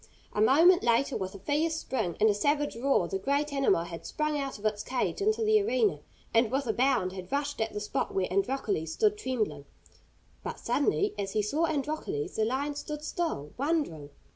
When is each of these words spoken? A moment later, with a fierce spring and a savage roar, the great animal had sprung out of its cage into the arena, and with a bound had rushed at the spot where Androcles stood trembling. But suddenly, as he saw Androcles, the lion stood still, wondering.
A 0.33 0.41
moment 0.41 0.81
later, 0.81 1.15
with 1.15 1.35
a 1.35 1.37
fierce 1.37 1.75
spring 1.75 2.17
and 2.19 2.27
a 2.27 2.33
savage 2.33 2.75
roar, 2.75 3.07
the 3.07 3.19
great 3.19 3.53
animal 3.53 3.83
had 3.83 4.03
sprung 4.03 4.35
out 4.35 4.57
of 4.57 4.65
its 4.65 4.81
cage 4.81 5.21
into 5.21 5.43
the 5.43 5.61
arena, 5.61 5.99
and 6.33 6.49
with 6.49 6.65
a 6.65 6.73
bound 6.73 7.13
had 7.13 7.31
rushed 7.31 7.61
at 7.61 7.71
the 7.71 7.79
spot 7.79 8.11
where 8.11 8.25
Androcles 8.33 8.91
stood 8.93 9.15
trembling. 9.15 9.65
But 10.43 10.59
suddenly, 10.59 11.13
as 11.19 11.33
he 11.33 11.43
saw 11.43 11.65
Androcles, 11.67 12.35
the 12.35 12.45
lion 12.45 12.73
stood 12.73 13.03
still, 13.03 13.51
wondering. 13.59 14.09